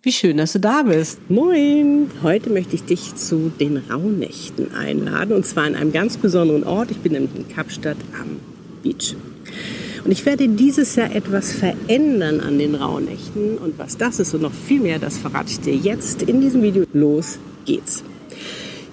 [0.00, 1.28] Wie schön, dass du da bist.
[1.28, 2.08] Moin!
[2.22, 6.92] Heute möchte ich dich zu den Rauhnächten einladen und zwar an einem ganz besonderen Ort.
[6.92, 8.36] Ich bin in Kapstadt am
[8.84, 9.16] Beach.
[10.04, 14.42] Und ich werde dieses Jahr etwas verändern an den Rauhnächten und was das ist und
[14.42, 16.84] noch viel mehr, das verrate ich dir jetzt in diesem Video.
[16.92, 18.04] Los geht's!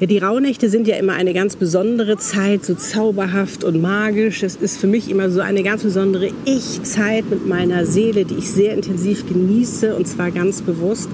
[0.01, 4.43] Ja, die Rauhnächte sind ja immer eine ganz besondere Zeit, so zauberhaft und magisch.
[4.43, 8.51] Es ist für mich immer so eine ganz besondere Ich-Zeit mit meiner Seele, die ich
[8.51, 11.09] sehr intensiv genieße und zwar ganz bewusst.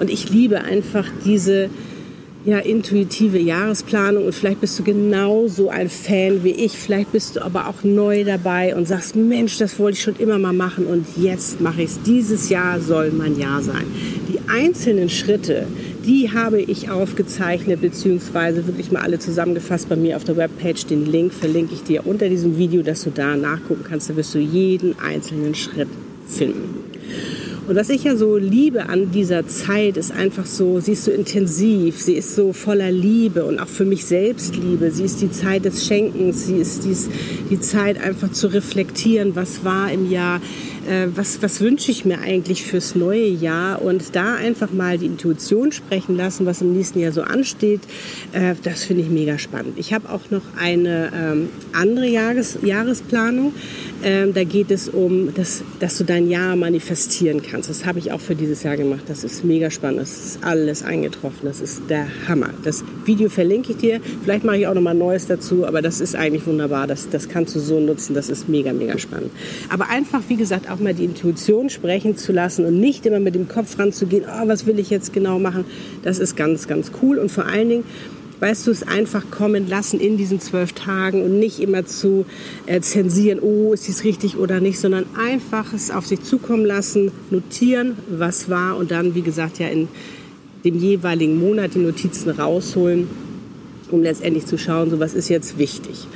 [0.00, 1.70] Und ich liebe einfach diese
[2.44, 6.72] ja, intuitive Jahresplanung und vielleicht bist du genauso ein Fan wie ich.
[6.72, 10.38] Vielleicht bist du aber auch neu dabei und sagst, Mensch, das wollte ich schon immer
[10.38, 12.02] mal machen und jetzt mache ich es.
[12.02, 13.84] Dieses Jahr soll mein Jahr sein.
[14.28, 15.68] Die einzelnen Schritte,
[16.06, 20.86] die habe ich aufgezeichnet, beziehungsweise wirklich mal alle zusammengefasst bei mir auf der Webpage.
[20.86, 24.08] Den Link verlinke ich dir unter diesem Video, dass du da nachgucken kannst.
[24.08, 25.88] Da wirst du jeden einzelnen Schritt
[26.28, 26.86] finden.
[27.68, 31.10] Und was ich ja so liebe an dieser Zeit, ist einfach so, sie ist so
[31.10, 34.92] intensiv, sie ist so voller Liebe und auch für mich selbst Liebe.
[34.92, 37.08] Sie ist die Zeit des Schenkens, sie ist dies,
[37.50, 40.40] die Zeit einfach zu reflektieren, was war im Jahr,
[40.86, 45.06] äh, was, was wünsche ich mir eigentlich fürs neue Jahr und da einfach mal die
[45.06, 47.80] Intuition sprechen lassen, was im nächsten Jahr so ansteht,
[48.32, 49.78] äh, das finde ich mega spannend.
[49.78, 53.52] Ich habe auch noch eine ähm, andere Jahres, Jahresplanung.
[54.02, 57.68] Ähm, da geht es um, das, dass du dein Jahr manifestieren kannst.
[57.70, 59.04] Das habe ich auch für dieses Jahr gemacht.
[59.08, 60.00] Das ist mega spannend.
[60.00, 61.40] Das ist alles eingetroffen.
[61.44, 62.50] Das ist der Hammer.
[62.62, 64.00] Das Video verlinke ich dir.
[64.22, 66.86] Vielleicht mache ich auch noch mal Neues dazu, aber das ist eigentlich wunderbar.
[66.86, 68.14] Das, das kannst du so nutzen.
[68.14, 69.30] Das ist mega, mega spannend.
[69.68, 73.20] Aber einfach, wie gesagt, auch auch mal die Intuition sprechen zu lassen und nicht immer
[73.20, 75.64] mit dem Kopf ranzugehen, oh, was will ich jetzt genau machen,
[76.02, 77.18] das ist ganz, ganz cool.
[77.18, 77.84] Und vor allen Dingen,
[78.40, 82.26] weißt du, es einfach kommen lassen in diesen zwölf Tagen und nicht immer zu
[82.66, 87.12] äh, zensieren, oh, ist dies richtig oder nicht, sondern einfach es auf sich zukommen lassen,
[87.30, 89.88] notieren, was war und dann, wie gesagt, ja in
[90.64, 93.08] dem jeweiligen Monat die Notizen rausholen,
[93.90, 96.06] um letztendlich zu schauen, so was ist jetzt wichtig.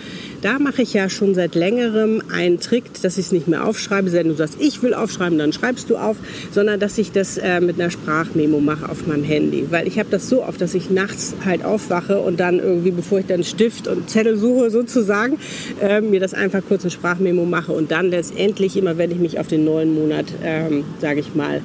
[0.42, 4.10] Da mache ich ja schon seit längerem einen Trick, dass ich es nicht mehr aufschreibe,
[4.12, 6.16] wenn du sagst, ich will aufschreiben, dann schreibst du auf,
[6.50, 9.66] sondern dass ich das äh, mit einer Sprachmemo mache auf meinem Handy.
[9.70, 13.18] Weil ich habe das so oft, dass ich nachts halt aufwache und dann irgendwie, bevor
[13.18, 15.38] ich dann Stift und Zettel suche sozusagen,
[15.82, 19.38] äh, mir das einfach kurz eine Sprachmemo mache und dann letztendlich immer, wenn ich mich
[19.38, 21.60] auf den neuen Monat, ähm, sage ich mal,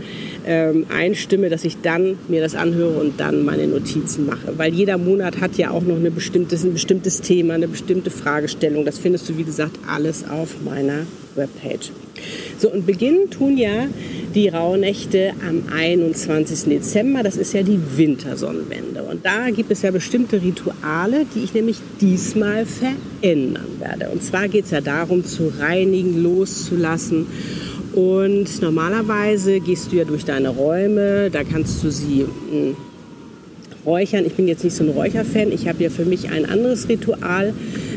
[0.46, 4.57] ähm, einstimme, dass ich dann mir das anhöre und dann meine Notizen mache.
[4.57, 8.64] Weil jeder Monat hat ja auch noch eine bestimmtes, ein bestimmtes Thema, eine bestimmte Fragestellung.
[8.85, 11.05] Das findest du, wie gesagt, alles auf meiner
[11.35, 11.91] Webpage.
[12.57, 13.87] So, und beginnen tun ja
[14.33, 16.69] die Rauhnächte am 21.
[16.69, 17.23] Dezember.
[17.23, 19.03] Das ist ja die Wintersonnenwende.
[19.03, 24.09] Und da gibt es ja bestimmte Rituale, die ich nämlich diesmal verändern werde.
[24.09, 27.27] Und zwar geht es ja darum, zu reinigen, loszulassen
[27.95, 32.75] und normalerweise gehst du ja durch deine Räume, da kannst du sie hm,
[33.85, 34.25] räuchern.
[34.25, 35.53] Ich bin jetzt nicht so ein Räucherfan.
[35.53, 37.53] Ich habe ja für mich ein anderes Ritual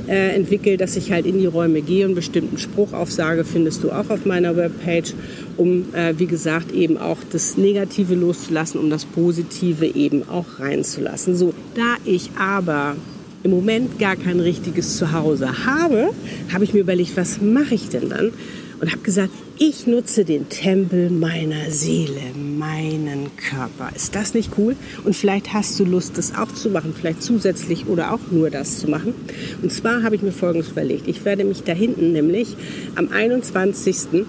[0.09, 3.91] äh, entwickelt, dass ich halt in die Räume gehe und bestimmten Spruch aufsage, findest du
[3.91, 5.15] auch auf meiner Webpage,
[5.57, 11.37] um, äh, wie gesagt, eben auch das Negative loszulassen, um das Positive eben auch reinzulassen.
[11.37, 12.97] So, da ich aber
[13.43, 16.11] im Moment gar kein richtiges Zuhause habe,
[16.53, 18.33] habe ich mir überlegt, was mache ich denn dann?
[18.81, 23.91] Und habe gesagt, ich nutze den Tempel meiner Seele, meinen Körper.
[23.95, 24.77] Ist das nicht cool?
[25.05, 28.79] Und vielleicht hast du Lust, das auch zu machen, vielleicht zusätzlich oder auch nur das
[28.79, 29.15] zu machen.
[29.63, 31.09] Und zwar habe ich mir Folgendes überlegt.
[31.09, 32.57] Ich werde mich da hinten nämlich
[32.95, 34.25] am 21.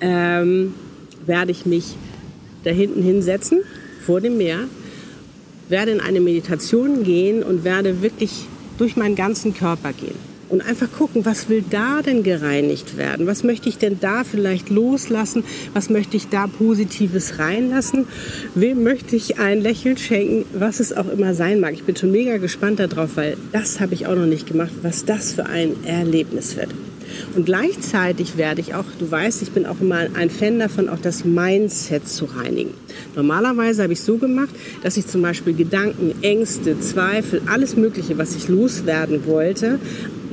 [0.00, 0.74] Ähm,
[1.26, 1.96] werde ich mich
[2.64, 3.60] da hinten hinsetzen,
[4.04, 4.60] vor dem Meer,
[5.68, 8.46] werde in eine Meditation gehen und werde wirklich
[8.78, 13.26] durch meinen ganzen Körper gehen und einfach gucken, was will da denn gereinigt werden?
[13.26, 15.44] Was möchte ich denn da vielleicht loslassen?
[15.72, 18.06] Was möchte ich da Positives reinlassen?
[18.54, 20.44] Wem möchte ich ein Lächeln schenken?
[20.58, 21.74] Was es auch immer sein mag.
[21.74, 25.04] Ich bin schon mega gespannt darauf, weil das habe ich auch noch nicht gemacht, was
[25.04, 26.70] das für ein Erlebnis wird.
[27.34, 30.98] Und gleichzeitig werde ich auch, du weißt, ich bin auch immer ein Fan davon, auch
[30.98, 32.74] das Mindset zu reinigen.
[33.14, 38.34] Normalerweise habe ich so gemacht, dass ich zum Beispiel Gedanken, Ängste, Zweifel, alles Mögliche, was
[38.36, 39.78] ich loswerden wollte,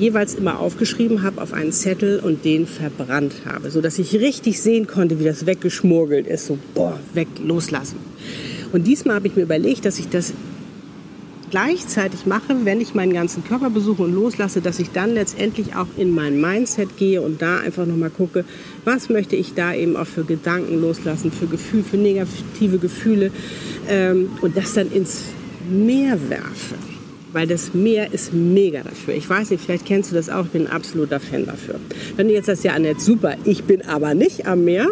[0.02, 4.60] jeweils immer aufgeschrieben habe auf einen Zettel und den verbrannt habe, so dass ich richtig
[4.60, 7.98] sehen konnte, wie das weggeschmurgelt ist, so boah, weg, loslassen.
[8.74, 10.34] Und diesmal habe ich mir überlegt, dass ich das
[11.52, 15.88] gleichzeitig mache, wenn ich meinen ganzen Körper besuche und loslasse, dass ich dann letztendlich auch
[15.98, 18.46] in mein Mindset gehe und da einfach nochmal gucke,
[18.86, 23.32] was möchte ich da eben auch für Gedanken loslassen, für Gefühle, für negative Gefühle
[23.88, 25.24] ähm, und das dann ins
[25.70, 26.91] Meer werfe
[27.34, 29.14] weil das Meer ist mega dafür.
[29.14, 31.76] Ich weiß nicht, vielleicht kennst du das auch, ich bin ein absoluter Fan dafür.
[32.16, 34.88] Wenn du jetzt sagst, ja Annette, super, ich bin aber nicht am Meer,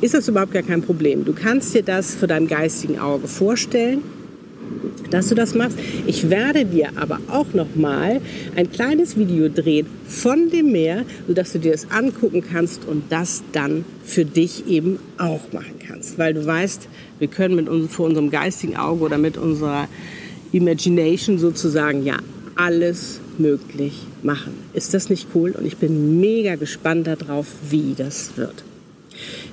[0.00, 1.24] ist das überhaupt gar kein Problem.
[1.24, 4.02] Du kannst dir das für dein geistigen Auge vorstellen,
[5.10, 5.78] dass du das machst.
[6.06, 8.20] Ich werde dir aber auch noch mal
[8.56, 13.42] ein kleines Video drehen von dem Meer, sodass du dir das angucken kannst und das
[13.52, 16.18] dann für dich eben auch machen kannst.
[16.18, 16.88] Weil du weißt,
[17.18, 19.88] wir können mit uns, vor unserem geistigen Auge oder mit unserer
[20.54, 22.16] Imagination sozusagen ja
[22.54, 24.52] alles möglich machen.
[24.72, 25.50] Ist das nicht cool?
[25.50, 28.62] Und ich bin mega gespannt darauf, wie das wird.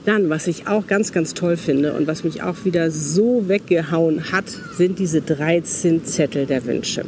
[0.06, 4.31] Dann, was ich auch ganz, ganz toll finde und was mich auch wieder so weggehauen
[4.31, 4.45] hat,
[4.77, 7.03] sind diese 13 Zettel der Wünsche.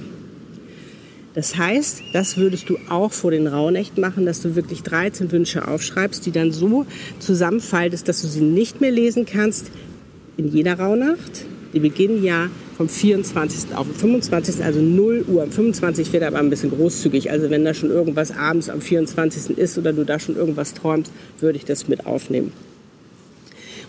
[1.35, 5.67] Das heißt, das würdest du auch vor den Rauhnächten machen, dass du wirklich 13 Wünsche
[5.67, 6.85] aufschreibst, die dann so
[7.19, 9.71] zusammenfaltest, dass du sie nicht mehr lesen kannst
[10.37, 11.45] in jeder Rauhnacht.
[11.73, 13.75] Die beginnen ja vom 24.
[13.75, 14.63] auf den 25.
[14.63, 15.43] also 0 Uhr.
[15.43, 17.31] Am 25 wird aber ein bisschen großzügig.
[17.31, 19.57] Also wenn da schon irgendwas abends am 24.
[19.57, 22.51] ist oder du da schon irgendwas träumst, würde ich das mit aufnehmen.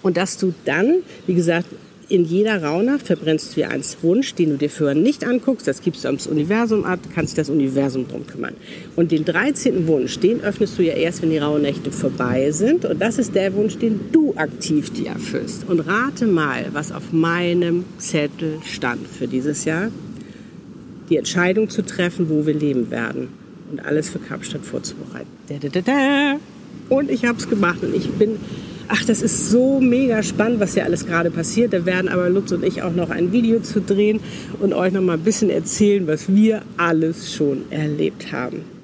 [0.03, 0.97] Und dass du dann,
[1.27, 1.67] wie gesagt,
[2.09, 5.67] in jeder Rauhnacht verbrennst du dir einen Wunsch, den du dir vorher nicht anguckst.
[5.67, 8.55] Das gibst du ans Universum ab, kannst das Universum drum kümmern.
[8.97, 9.87] Und den 13.
[9.87, 12.85] Wunsch, den öffnest du ja erst, wenn die Rauhnächte vorbei sind.
[12.85, 15.69] Und das ist der Wunsch, den du aktiv dir erfüllst.
[15.69, 19.91] Und rate mal, was auf meinem Zettel stand für dieses Jahr.
[21.11, 23.29] Die Entscheidung zu treffen, wo wir leben werden.
[23.71, 25.29] Und alles für Kapstadt vorzubereiten.
[26.89, 28.37] Und ich habe es gemacht und ich bin
[28.89, 31.73] ach, das ist so mega spannend, was hier alles gerade passiert.
[31.73, 34.21] Da werden aber Lutz und ich auch noch ein Video zu drehen
[34.61, 38.75] und euch noch mal ein bisschen erzählen, was wir alles schon erlebt haben.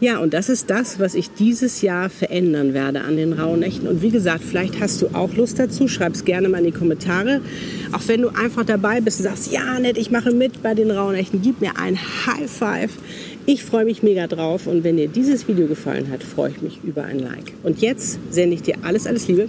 [0.00, 3.86] Ja, und das ist das, was ich dieses Jahr verändern werde an den Rauhnächten.
[3.88, 5.86] Und wie gesagt, vielleicht hast du auch Lust dazu.
[5.86, 7.40] Schreib es gerne mal in die Kommentare.
[7.92, 10.90] Auch wenn du einfach dabei bist und sagst, ja, nett, ich mache mit bei den
[10.90, 11.42] Rauhnächten.
[11.42, 12.90] Gib mir ein High Five.
[13.44, 16.78] Ich freue mich mega drauf und wenn dir dieses Video gefallen hat, freue ich mich
[16.84, 17.52] über ein Like.
[17.64, 19.48] Und jetzt sende ich dir alles, alles Liebe.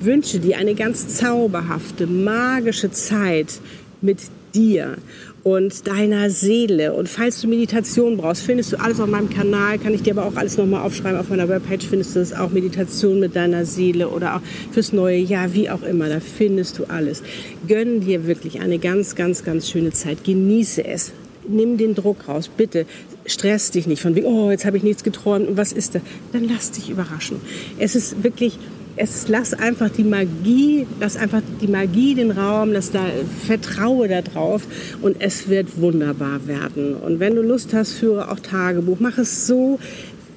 [0.00, 3.60] Wünsche dir eine ganz zauberhafte, magische Zeit
[4.00, 4.20] mit
[4.54, 4.96] dir
[5.42, 6.94] und deiner Seele.
[6.94, 9.78] Und falls du Meditation brauchst, findest du alles auf meinem Kanal.
[9.78, 11.20] Kann ich dir aber auch alles nochmal aufschreiben.
[11.20, 12.52] Auf meiner Webpage findest du das auch.
[12.52, 14.40] Meditation mit deiner Seele oder auch
[14.72, 16.08] fürs neue Jahr, wie auch immer.
[16.08, 17.22] Da findest du alles.
[17.68, 20.24] Gönn dir wirklich eine ganz, ganz, ganz schöne Zeit.
[20.24, 21.12] Genieße es
[21.48, 22.86] nimm den Druck raus, bitte.
[23.26, 26.00] Stress dich nicht von wegen, oh, jetzt habe ich nichts geträumt und was ist da?
[26.32, 27.40] Dann lass dich überraschen.
[27.78, 28.58] Es ist wirklich,
[28.96, 33.06] es lass einfach die Magie, lass einfach die Magie den Raum, lass da,
[33.46, 34.66] vertraue da drauf
[35.02, 36.94] und es wird wunderbar werden.
[36.94, 38.98] Und wenn du Lust hast, führe auch Tagebuch.
[39.00, 39.78] Mach es so,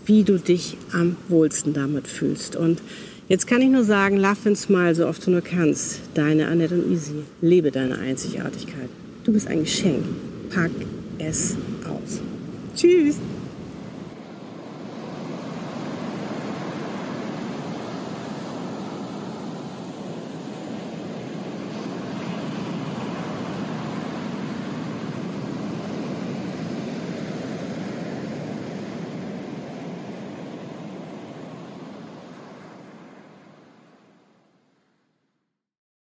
[0.06, 2.56] wie du dich am wohlsten damit fühlst.
[2.56, 2.81] Und
[3.27, 6.00] jetzt kann ich nur sagen, laugh and smile, so oft du nur kannst.
[6.13, 7.24] Deine Annette und Easy.
[7.42, 8.89] Lebe deine Einzigartigkeit.
[9.25, 10.03] Du bist ein Geschenk.
[10.50, 10.71] Pack
[11.19, 11.56] es
[11.86, 12.22] aus.
[12.75, 13.16] Tschüss.